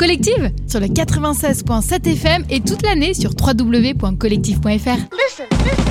Collective 0.00 0.50
sur 0.66 0.80
le 0.80 0.86
96.7 0.86 2.08
FM 2.10 2.46
et 2.48 2.60
toute 2.60 2.80
l'année 2.80 3.12
sur 3.12 3.32
www.collective.fr. 3.38 4.66
Listen, 4.66 5.46
listen. 5.62 5.90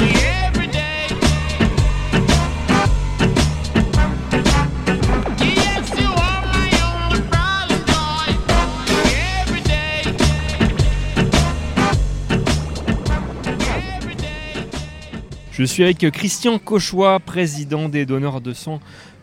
Je 15.52 15.64
suis 15.64 15.84
avec 15.84 16.10
Christian 16.10 16.58
Cauchois, 16.58 17.20
président 17.20 17.88
des 17.88 18.08
donneurs 18.08 18.42
de 18.42 18.54
sang 18.54 18.80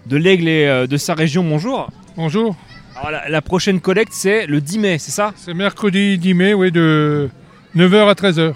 de 0.07 0.17
l'Aigle 0.17 0.47
et 0.47 0.69
euh, 0.69 0.87
de 0.87 0.97
sa 0.97 1.15
région. 1.15 1.43
Bonjour. 1.43 1.91
Bonjour, 2.17 2.55
Alors, 2.99 3.11
la, 3.11 3.29
la 3.29 3.43
prochaine 3.43 3.81
collecte, 3.81 4.13
c'est 4.13 4.47
le 4.47 4.61
10 4.61 4.79
mai, 4.79 4.99
c'est 4.99 5.11
ça 5.11 5.33
c'est 5.37 5.55
mercredi 5.55 6.19
10 6.19 6.35
mai, 6.35 6.55
oui, 6.55 6.71
de 6.73 7.29
9h 7.77 8.09
à 8.09 8.15
13h. 8.15 8.55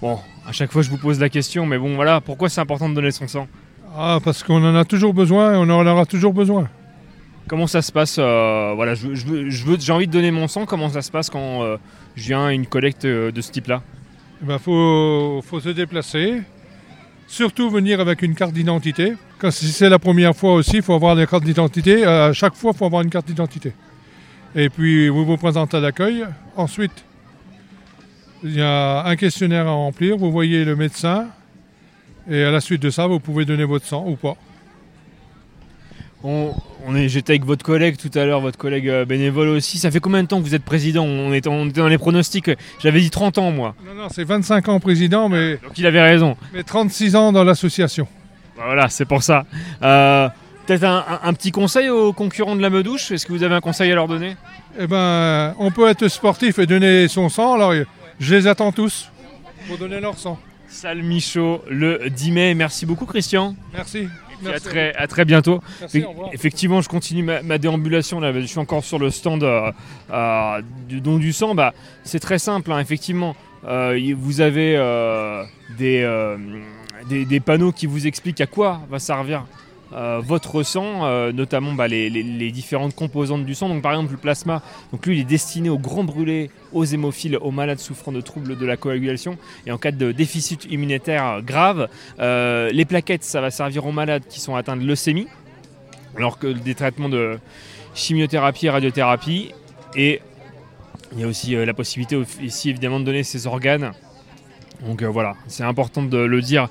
Bon, 0.00 0.18
à 0.46 0.52
chaque 0.52 0.72
fois 0.72 0.82
je 0.82 0.90
vous 0.90 0.96
pose 0.96 1.20
la 1.20 1.28
question, 1.28 1.66
mais 1.66 1.76
bon 1.78 1.94
voilà, 1.94 2.20
pourquoi 2.20 2.48
c'est 2.48 2.60
important 2.60 2.88
de 2.88 2.94
donner 2.94 3.10
son 3.10 3.28
sang 3.28 3.46
Ah, 3.96 4.18
parce 4.24 4.42
qu'on 4.42 4.64
en 4.64 4.74
a 4.74 4.84
toujours 4.84 5.12
besoin 5.12 5.52
et 5.54 5.56
on 5.56 5.62
en 5.70 5.86
aura 5.86 6.06
toujours 6.06 6.32
besoin. 6.32 6.68
Comment 7.46 7.66
ça 7.66 7.82
se 7.82 7.92
passe 7.92 8.16
euh, 8.18 8.72
Voilà, 8.74 8.94
je 8.94 9.08
veux- 9.08 9.14
je 9.14 9.26
veux- 9.26 9.50
je 9.50 9.64
veux- 9.64 9.78
j'ai 9.80 9.92
envie 9.92 10.06
de 10.06 10.12
donner 10.12 10.30
mon 10.30 10.48
sang. 10.48 10.66
Comment 10.66 10.88
ça 10.90 11.00
se 11.02 11.10
passe 11.10 11.30
quand 11.30 11.62
euh, 11.62 11.76
je 12.14 12.24
viens 12.24 12.46
à 12.46 12.52
une 12.52 12.66
collecte 12.66 13.04
euh, 13.06 13.30
de 13.32 13.40
ce 13.40 13.50
type-là? 13.50 13.82
Il 14.42 14.46
ben, 14.48 14.58
faut, 14.58 15.42
faut 15.46 15.58
se 15.58 15.70
déplacer, 15.70 16.42
surtout 17.28 17.70
venir 17.70 18.00
avec 18.00 18.22
une 18.22 18.34
carte 18.34 18.52
d'identité. 18.52 19.12
Si 19.50 19.68
c'est 19.68 19.88
la 19.88 20.00
première 20.00 20.34
fois 20.34 20.54
aussi, 20.54 20.76
il 20.78 20.82
faut 20.82 20.94
avoir 20.94 21.16
une 21.16 21.26
carte 21.26 21.44
d'identité. 21.44 22.04
À 22.04 22.32
chaque 22.32 22.56
fois, 22.56 22.72
il 22.74 22.78
faut 22.78 22.86
avoir 22.86 23.02
une 23.02 23.10
carte 23.10 23.26
d'identité. 23.26 23.72
Et 24.56 24.68
puis, 24.70 25.08
vous 25.08 25.24
vous 25.24 25.36
présentez 25.36 25.76
à 25.76 25.80
l'accueil. 25.80 26.24
Ensuite, 26.56 27.04
il 28.42 28.56
y 28.56 28.62
a 28.62 29.04
un 29.04 29.14
questionnaire 29.14 29.68
à 29.68 29.72
remplir. 29.72 30.16
Vous 30.16 30.32
voyez 30.32 30.64
le 30.64 30.74
médecin. 30.74 31.28
Et 32.28 32.42
à 32.42 32.50
la 32.50 32.60
suite 32.60 32.82
de 32.82 32.90
ça, 32.90 33.06
vous 33.06 33.20
pouvez 33.20 33.44
donner 33.44 33.64
votre 33.64 33.86
sang 33.86 34.04
ou 34.08 34.16
pas. 34.16 34.36
On, 36.24 36.52
on 36.86 36.96
est, 36.96 37.08
j'étais 37.08 37.34
avec 37.34 37.44
votre 37.44 37.64
collègue 37.64 37.96
tout 37.96 38.10
à 38.18 38.24
l'heure, 38.24 38.40
votre 38.40 38.58
collègue 38.58 38.88
euh, 38.88 39.04
bénévole 39.04 39.48
aussi. 39.48 39.78
Ça 39.78 39.90
fait 39.90 40.00
combien 40.00 40.22
de 40.22 40.28
temps 40.28 40.38
que 40.40 40.44
vous 40.46 40.54
êtes 40.56 40.64
président? 40.64 41.04
On 41.04 41.32
était, 41.32 41.48
on 41.48 41.66
était 41.68 41.80
dans 41.80 41.86
les 41.88 41.98
pronostics. 41.98 42.50
J'avais 42.80 43.00
dit 43.00 43.10
30 43.10 43.38
ans 43.38 43.50
moi. 43.52 43.74
Non, 43.86 43.94
non, 43.94 44.08
c'est 44.10 44.24
25 44.24 44.68
ans 44.68 44.80
président, 44.80 45.28
mais, 45.28 45.58
Donc 45.58 45.76
il 45.78 45.86
avait 45.86 46.02
raison. 46.02 46.36
mais 46.52 46.64
36 46.64 47.14
ans 47.14 47.30
dans 47.32 47.44
l'association. 47.44 48.08
Bah 48.56 48.64
Voilà, 48.66 48.88
c'est 48.88 49.04
pour 49.04 49.22
ça. 49.22 49.44
Euh, 49.82 50.28
Peut-être 50.66 50.84
un, 50.84 50.98
un- 51.08 51.20
un 51.28 51.32
petit 51.32 51.50
conseil 51.52 51.88
aux 51.88 52.12
concurrents 52.12 52.54
de 52.54 52.60
la 52.60 52.68
Meudouche 52.68 53.10
Est-ce 53.10 53.24
que 53.24 53.32
vous 53.32 53.42
avez 53.42 53.54
un 53.54 53.60
conseil 53.62 53.90
à 53.90 53.94
leur 53.94 54.06
donner? 54.06 54.36
Eh 54.78 54.86
ben, 54.86 55.54
on 55.58 55.70
peut 55.70 55.88
être 55.88 56.08
sportif 56.08 56.58
et 56.58 56.66
donner 56.66 57.08
son 57.08 57.28
sang. 57.30 57.54
Alors, 57.54 57.72
je 58.20 58.34
les 58.34 58.46
attends 58.46 58.70
tous 58.72 59.10
pour 59.66 59.78
donner 59.78 59.98
leur 60.00 60.18
sang. 60.18 60.38
Salle 60.68 61.02
Michaud 61.02 61.62
le 61.70 62.10
10 62.10 62.30
mai. 62.32 62.54
Merci 62.54 62.84
beaucoup 62.84 63.06
Christian. 63.06 63.54
Merci. 63.72 64.08
Et 64.42 64.46
à 64.46 64.50
Merci. 64.50 64.68
très, 64.68 64.94
à 64.94 65.06
très 65.06 65.24
bientôt. 65.24 65.60
Merci. 65.80 66.04
Effectivement, 66.32 66.80
je 66.80 66.88
continue 66.88 67.22
ma, 67.22 67.42
ma 67.42 67.58
déambulation. 67.58 68.20
Là. 68.20 68.32
Je 68.32 68.46
suis 68.46 68.58
encore 68.58 68.84
sur 68.84 68.98
le 68.98 69.10
stand 69.10 69.42
euh, 69.42 69.72
euh, 70.12 70.62
du 70.88 71.00
don 71.00 71.18
du 71.18 71.32
sang. 71.32 71.54
Bah, 71.54 71.74
c'est 72.04 72.20
très 72.20 72.38
simple, 72.38 72.72
hein, 72.72 72.78
effectivement. 72.80 73.34
Euh, 73.64 73.98
vous 74.16 74.40
avez 74.40 74.76
des, 75.78 76.06
des, 77.08 77.24
des 77.24 77.40
panneaux 77.40 77.72
qui 77.72 77.86
vous 77.86 78.06
expliquent 78.06 78.40
à 78.40 78.46
quoi 78.46 78.80
va 78.88 78.98
servir 78.98 79.44
euh, 79.94 80.20
votre 80.22 80.62
sang, 80.62 81.06
euh, 81.06 81.32
notamment 81.32 81.72
bah, 81.72 81.88
les, 81.88 82.50
différentes 82.50 82.94
composantes 82.94 83.44
du 83.44 83.54
sang. 83.54 83.68
Donc, 83.68 83.82
par 83.82 83.92
exemple, 83.92 84.12
le 84.12 84.18
plasma, 84.18 84.62
donc 84.92 85.06
lui, 85.06 85.16
il 85.16 85.20
est 85.20 85.24
destiné 85.24 85.70
aux 85.70 85.78
grands 85.78 86.04
brûlés, 86.04 86.50
aux 86.72 86.84
hémophiles, 86.84 87.38
aux 87.40 87.50
malades 87.50 87.78
souffrant 87.78 88.12
de 88.12 88.20
troubles 88.20 88.58
de 88.58 88.66
la 88.66 88.76
coagulation 88.76 89.38
et 89.66 89.72
en 89.72 89.78
cas 89.78 89.90
de 89.90 90.12
déficit 90.12 90.66
immunitaire 90.70 91.40
grave. 91.42 91.88
Euh, 92.18 92.70
les 92.70 92.84
plaquettes, 92.84 93.24
ça 93.24 93.40
va 93.40 93.50
servir 93.50 93.86
aux 93.86 93.92
malades 93.92 94.24
qui 94.28 94.40
sont 94.40 94.54
atteints 94.56 94.76
de 94.76 94.84
leucémie, 94.84 95.28
alors 96.16 96.38
que 96.38 96.48
des 96.48 96.74
traitements 96.74 97.08
de 97.08 97.38
chimiothérapie 97.94 98.66
et 98.66 98.70
radiothérapie. 98.70 99.52
Et 99.96 100.20
il 101.12 101.20
y 101.20 101.24
a 101.24 101.26
aussi 101.26 101.54
la 101.54 101.72
possibilité 101.72 102.20
ici 102.42 102.68
évidemment 102.68 103.00
de 103.00 103.04
donner 103.06 103.22
ses 103.22 103.46
organes. 103.46 103.92
Donc 104.86 105.02
voilà, 105.02 105.34
c'est 105.46 105.64
important 105.64 106.02
de 106.02 106.18
le 106.18 106.42
dire 106.42 106.68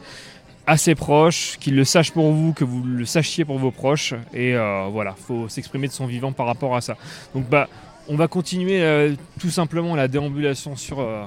à 0.68 0.76
ses 0.76 0.96
proches, 0.96 1.58
qu'ils 1.60 1.76
le 1.76 1.86
sachent 1.86 2.12
pour 2.12 2.32
vous, 2.34 2.52
que 2.52 2.66
vous 2.66 2.84
le 2.84 3.06
sachiez 3.06 3.46
pour 3.46 3.58
vos 3.58 3.72
proches. 3.72 4.14
Et 4.34 4.54
euh, 4.54 4.88
voilà, 4.92 5.14
faut 5.14 5.48
s'exprimer 5.48 5.88
de 5.88 5.94
son 5.94 6.06
vivant 6.06 6.34
par 6.34 6.46
rapport 6.46 6.76
à 6.76 6.82
ça. 6.82 6.98
Donc 7.34 7.50
bah, 7.50 7.70
on 8.10 8.16
va 8.16 8.28
continuer 8.28 8.82
euh, 8.82 9.14
tout 9.40 9.50
simplement 9.50 9.96
la 9.96 10.08
déambulation 10.08 10.76
sur, 10.76 11.00
euh, 11.00 11.26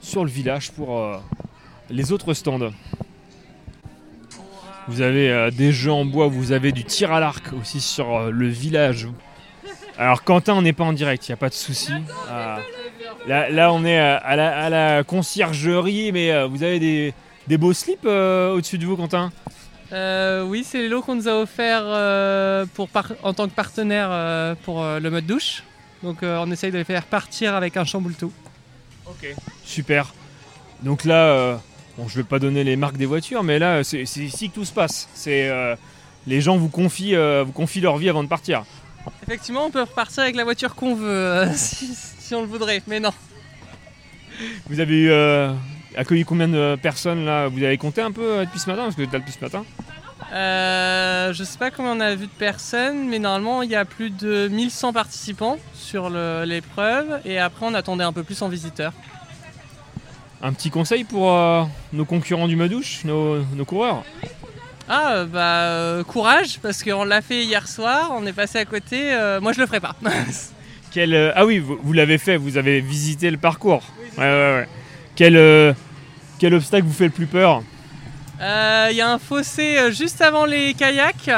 sur 0.00 0.24
le 0.24 0.30
village 0.30 0.72
pour 0.72 0.98
euh, 0.98 1.16
les 1.90 2.12
autres 2.12 2.34
stands. 2.34 2.70
Vous 4.86 5.00
avez 5.00 5.50
des 5.50 5.72
jeux 5.72 5.92
en 5.92 6.04
bois, 6.04 6.28
vous 6.28 6.52
avez 6.52 6.70
du 6.70 6.84
tir 6.84 7.10
à 7.10 7.18
l'arc 7.18 7.54
aussi 7.58 7.80
sur 7.80 8.30
le 8.30 8.48
village. 8.48 9.08
Alors 9.96 10.22
Quentin, 10.24 10.52
on 10.54 10.60
n'est 10.60 10.74
pas 10.74 10.84
en 10.84 10.92
direct, 10.92 11.26
il 11.26 11.30
n'y 11.30 11.34
a 11.34 11.38
pas 11.38 11.48
de 11.48 11.54
souci. 11.54 11.90
Euh, 12.30 12.56
là, 13.26 13.48
là, 13.48 13.72
on 13.72 13.82
est 13.86 13.98
à 13.98 14.68
la, 14.68 15.02
conciergerie, 15.02 16.12
mais 16.12 16.46
vous 16.48 16.62
avez 16.62 16.80
des, 16.80 17.14
des 17.46 17.58
beaux 17.58 17.72
slips 17.72 18.04
euh, 18.06 18.54
au-dessus 18.54 18.78
de 18.78 18.86
vous, 18.86 18.96
Quentin 18.96 19.32
Euh, 19.92 20.44
oui, 20.44 20.64
c'est 20.66 20.78
les 20.78 20.88
lots 20.88 21.02
qu'on 21.02 21.14
nous 21.14 21.28
a 21.28 21.32
offerts 21.34 21.82
euh, 21.84 22.64
pour 22.74 22.88
par- 22.88 23.12
en 23.22 23.34
tant 23.34 23.46
que 23.48 23.54
partenaire 23.54 24.08
euh, 24.10 24.54
pour 24.64 24.82
euh, 24.82 24.98
le 24.98 25.10
mode 25.10 25.26
douche. 25.26 25.62
Donc 26.02 26.22
euh, 26.22 26.38
on 26.40 26.50
essaye 26.50 26.70
de 26.72 26.78
les 26.78 26.84
faire 26.84 27.04
partir 27.04 27.54
avec 27.54 27.76
un 27.76 27.84
chamboule 27.84 28.14
tout. 28.14 28.32
Ok. 29.06 29.34
Super. 29.64 30.12
Donc 30.82 31.04
là, 31.04 31.14
euh, 31.26 31.56
bon, 31.96 32.08
je 32.08 32.16
vais 32.16 32.24
pas 32.24 32.38
donner 32.38 32.64
les 32.64 32.76
marques 32.76 32.96
des 32.96 33.06
voitures, 33.06 33.42
mais 33.42 33.58
là, 33.58 33.84
c'est 33.84 34.04
c'est 34.06 34.20
ici 34.20 34.48
que 34.50 34.54
tout 34.54 34.64
se 34.64 34.72
passe. 34.72 35.08
C'est 35.14 35.48
euh, 35.48 35.76
les 36.26 36.40
gens 36.40 36.56
vous 36.56 36.68
confient, 36.70 37.14
euh, 37.14 37.44
vous 37.46 37.52
confient 37.52 37.80
leur 37.80 37.96
vie 37.98 38.08
avant 38.08 38.22
de 38.24 38.28
partir. 38.28 38.64
Effectivement, 39.26 39.66
on 39.66 39.70
peut 39.70 39.82
repartir 39.82 40.22
avec 40.22 40.34
la 40.34 40.44
voiture 40.44 40.74
qu'on 40.74 40.94
veut 40.94 41.08
euh, 41.08 41.52
si, 41.54 41.94
si 41.94 42.34
on 42.34 42.40
le 42.40 42.46
voudrait, 42.48 42.82
mais 42.86 43.00
non. 43.00 43.12
Vous 44.68 44.80
avez 44.80 44.94
eu, 44.96 45.10
euh, 45.10 45.52
accueilli 45.96 46.24
combien 46.24 46.48
de 46.48 46.76
personnes 46.80 47.24
là 47.24 47.48
Vous 47.48 47.62
avez 47.62 47.76
compté 47.78 48.00
un 48.00 48.12
peu 48.12 48.22
euh, 48.22 48.44
depuis 48.44 48.58
ce 48.58 48.68
matin 48.68 48.82
Parce 48.84 48.94
que 48.96 49.00
vous 49.00 49.06
êtes 49.06 49.12
là 49.12 49.18
depuis 49.18 49.32
ce 49.32 49.44
matin. 49.44 49.64
Euh, 50.32 51.32
je 51.32 51.44
sais 51.44 51.58
pas 51.58 51.70
combien 51.70 51.92
on 51.96 52.00
a 52.00 52.14
vu 52.14 52.26
de 52.26 52.32
personnes, 52.32 53.08
mais 53.08 53.18
normalement 53.18 53.62
il 53.62 53.70
y 53.70 53.76
a 53.76 53.84
plus 53.84 54.10
de 54.10 54.48
1100 54.48 54.92
participants 54.92 55.58
sur 55.74 56.10
l'épreuve 56.10 57.20
et 57.24 57.38
après 57.38 57.66
on 57.66 57.74
attendait 57.74 58.04
un 58.04 58.12
peu 58.12 58.22
plus 58.22 58.40
en 58.42 58.48
visiteurs. 58.48 58.92
Un 60.42 60.52
petit 60.52 60.70
conseil 60.70 61.04
pour 61.04 61.32
euh, 61.32 61.62
nos 61.92 62.04
concurrents 62.04 62.48
du 62.48 62.56
Madouche, 62.56 63.04
nos, 63.04 63.38
nos 63.54 63.64
coureurs 63.64 64.02
Ah 64.88 65.24
bah 65.24 65.40
euh, 65.40 66.04
courage 66.04 66.58
parce 66.60 66.82
qu'on 66.82 67.04
l'a 67.04 67.22
fait 67.22 67.44
hier 67.44 67.68
soir, 67.68 68.12
on 68.16 68.26
est 68.26 68.32
passé 68.32 68.58
à 68.58 68.64
côté. 68.64 69.12
moi 69.40 69.52
je 69.52 69.60
le 69.60 69.66
ferai 69.66 69.80
pas. 69.80 69.94
Quel, 70.90 71.32
Ah 71.36 71.44
oui, 71.44 71.58
vous, 71.58 71.78
vous 71.82 71.92
l'avez 71.92 72.18
fait, 72.18 72.36
vous 72.36 72.56
avez 72.56 72.80
visité 72.80 73.30
le 73.30 73.36
parcours. 73.36 73.82
Ouais, 74.16 74.24
ouais, 74.24 74.54
ouais. 74.58 74.68
Quel, 75.16 75.36
euh, 75.36 75.72
quel 76.38 76.54
obstacle 76.54 76.84
vous 76.86 76.92
fait 76.92 77.04
le 77.04 77.10
plus 77.10 77.26
peur 77.26 77.62
Euh, 78.40 78.88
Il 78.90 78.96
y 78.96 79.00
a 79.00 79.10
un 79.12 79.18
fossé 79.18 79.78
euh, 79.78 79.90
juste 79.90 80.20
avant 80.20 80.44
les 80.44 80.74
kayaks 80.74 81.30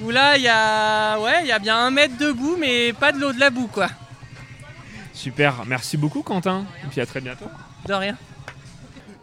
où 0.00 0.10
là 0.10 0.36
il 0.36 0.42
y 0.42 0.48
a 0.48 1.18
ouais 1.20 1.40
il 1.42 1.46
y 1.46 1.52
a 1.52 1.58
bien 1.58 1.76
un 1.78 1.90
mètre 1.90 2.18
de 2.18 2.32
boue 2.32 2.56
mais 2.58 2.92
pas 2.92 3.12
de 3.12 3.18
l'eau 3.18 3.32
de 3.32 3.40
la 3.40 3.50
boue 3.50 3.68
quoi. 3.68 3.88
Super, 5.12 5.62
merci 5.66 5.96
beaucoup 5.96 6.22
Quentin, 6.22 6.64
et 6.84 6.88
puis 6.90 7.00
à 7.00 7.06
très 7.06 7.20
bientôt. 7.20 7.46
De 7.86 7.94
rien. 7.94 8.16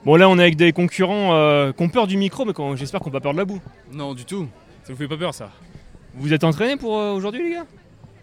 Bon 0.06 0.16
là 0.16 0.28
on 0.30 0.40
est 0.40 0.42
avec 0.44 0.56
des 0.56 0.72
concurrents 0.72 1.34
euh, 1.34 1.72
qui 1.74 1.84
ont 1.84 1.90
peur 1.90 2.08
du 2.08 2.18
micro, 2.18 2.46
mais 2.46 2.54
j'espère 2.78 3.02
qu'on 3.02 3.10
n'a 3.10 3.20
pas 3.20 3.20
peur 3.22 3.34
de 3.34 3.38
la 3.38 3.46
boue. 3.46 3.60
Non, 3.92 4.14
du 4.14 4.26
tout. 4.26 4.48
Ça 4.84 4.94
vous 4.94 4.98
fait 4.98 5.08
pas 5.08 5.18
peur, 5.18 5.34
ça 5.34 5.52
Vous 6.16 6.34
êtes 6.34 6.44
entraînés 6.44 6.78
pour 6.78 6.98
euh, 6.98 7.12
aujourd'hui 7.12 7.44
les 7.44 7.56
gars? 7.56 7.66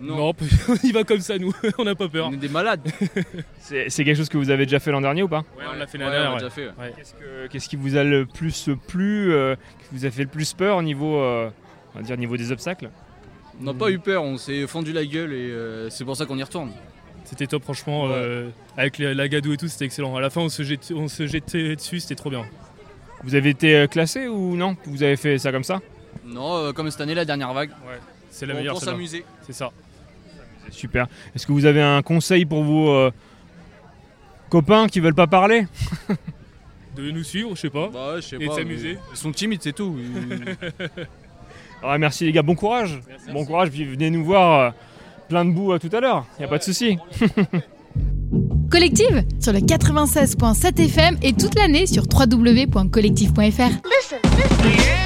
Non, 0.00 0.32
on 0.68 0.74
y 0.86 0.92
va 0.92 1.04
comme 1.04 1.20
ça, 1.20 1.38
nous. 1.38 1.52
on 1.78 1.84
n'a 1.84 1.94
pas 1.94 2.08
peur. 2.08 2.28
On 2.28 2.32
est 2.32 2.36
des 2.36 2.48
malades. 2.48 2.80
C'est 3.60 3.88
quelque 4.04 4.14
chose 4.16 4.28
que 4.28 4.38
vous 4.38 4.50
avez 4.50 4.64
déjà 4.66 4.78
fait 4.78 4.90
l'an 4.92 5.00
dernier 5.00 5.22
ou 5.22 5.28
pas? 5.28 5.40
Ouais, 5.56 5.64
on 5.72 5.76
l'a 5.76 5.86
fait 5.86 5.98
Ouais, 5.98 6.04
la 6.04 6.10
dernière. 6.10 6.32
on 6.32 6.36
l'a 6.36 6.42
ouais. 6.44 6.48
déjà 6.48 6.50
fait. 6.50 6.66
ouais. 6.80 6.92
Qu'est-ce 6.96 7.14
que- 7.14 7.46
Qu'est-ce 7.48 7.68
qui 7.68 7.76
vous 7.76 7.96
a 7.96 8.04
le 8.04 8.24
plus 8.26 8.70
plu, 8.86 9.32
euh, 9.32 9.56
qui 9.56 9.96
vous 9.98 10.06
a 10.06 10.10
fait 10.10 10.22
le 10.22 10.28
plus 10.28 10.52
peur 10.54 10.76
au 10.76 10.82
niveau, 10.82 11.16
euh, 11.20 11.50
on 11.94 11.98
va 11.98 12.04
dire 12.04 12.16
niveau 12.16 12.36
des 12.36 12.52
obstacles? 12.52 12.90
On 13.60 13.64
n'a 13.64 13.74
pas 13.74 13.90
eu 13.90 13.98
peur, 13.98 14.22
on 14.22 14.36
s'est 14.38 14.66
fendu 14.68 14.92
la 14.92 15.04
gueule 15.04 15.32
et 15.32 15.50
euh, 15.50 15.90
c'est 15.90 16.04
pour 16.04 16.16
ça 16.16 16.26
qu'on 16.26 16.38
y 16.38 16.42
retourne. 16.44 16.70
C'était 17.24 17.48
top, 17.48 17.64
franchement. 17.64 18.04
Ouais. 18.04 18.12
euh, 18.14 18.48
avec 18.76 18.98
les- 18.98 19.14
la 19.14 19.26
gadoue 19.28 19.52
et 19.54 19.56
tout, 19.56 19.66
c'était 19.68 19.84
excellent. 19.86 20.14
À 20.16 20.20
la 20.20 20.30
fin, 20.30 20.42
on 20.42 20.48
se, 20.48 20.62
jette- 20.62 20.92
on 20.94 21.08
se 21.08 21.26
jetait 21.26 21.74
dessus, 21.74 21.98
c'était 22.00 22.14
trop 22.14 22.30
bien. 22.30 22.44
Vous 23.24 23.34
avez 23.34 23.50
été 23.50 23.86
classé 23.90 24.28
ou 24.28 24.54
non? 24.54 24.76
Vous 24.84 25.02
avez 25.02 25.16
fait 25.16 25.38
ça 25.38 25.50
comme 25.50 25.64
ça? 25.64 25.80
Non, 26.24 26.56
euh, 26.56 26.72
comme 26.72 26.88
cette 26.90 27.00
année, 27.00 27.14
la 27.16 27.24
dernière 27.24 27.52
vague. 27.52 27.70
C'est 28.30 28.46
la 28.46 28.52
Pour- 28.52 28.60
meilleure, 28.60 28.74
Pour 28.74 28.82
s'amuser. 28.84 29.24
C'est 29.44 29.52
ça. 29.52 29.72
Super. 30.70 31.06
Est-ce 31.34 31.46
que 31.46 31.52
vous 31.52 31.64
avez 31.66 31.82
un 31.82 32.02
conseil 32.02 32.44
pour 32.44 32.62
vos 32.62 32.90
euh, 32.90 33.10
copains 34.50 34.86
qui 34.88 35.00
veulent 35.00 35.14
pas 35.14 35.26
parler? 35.26 35.66
De 36.96 37.10
nous 37.12 37.22
suivre, 37.22 37.50
je 37.54 37.60
sais 37.60 37.70
pas. 37.70 37.88
Bah 37.92 38.14
ouais, 38.14 38.20
je 38.22 38.26
sais 38.26 38.36
Et 38.36 38.38
de 38.40 38.46
pas. 38.48 38.54
s'amuser. 38.56 38.94
mais 38.94 39.00
Ils 39.12 39.16
sont 39.16 39.30
timides, 39.30 39.60
c'est 39.62 39.72
tout. 39.72 39.96
Ils- 39.98 40.56
Ah, 41.82 41.96
Merci 41.96 42.24
les 42.24 42.32
gars, 42.32 42.42
bon 42.42 42.56
courage. 42.56 42.98
Bon 43.32 43.44
courage, 43.46 43.70
puis 43.70 43.84
venez 43.84 44.10
nous 44.10 44.24
voir 44.24 44.60
euh, 44.60 44.70
plein 45.28 45.44
de 45.44 45.52
boue 45.52 45.70
à 45.72 45.78
tout 45.78 45.90
à 45.92 46.00
l'heure, 46.00 46.26
y 46.40 46.42
a 46.44 46.48
pas 46.48 46.58
de 46.58 46.64
souci. 46.64 46.98
Collective 48.70 49.24
sur 49.40 49.52
le 49.52 49.60
96.7 49.60 50.80
FM 50.86 51.16
et 51.22 51.32
toute 51.34 51.54
l'année 51.54 51.86
sur 51.86 52.02
www.collective.fr. 52.12 53.40
Listen, 53.40 54.18
listen. 54.36 54.97